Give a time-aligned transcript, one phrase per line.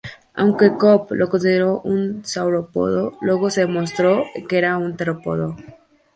[0.33, 5.55] Aunque Cope lo consideró un saurópodo, luego se demostró que era un terópodo.